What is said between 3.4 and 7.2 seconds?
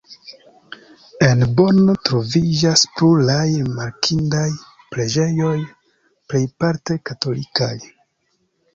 rimarkindaj preĝejoj, plejparte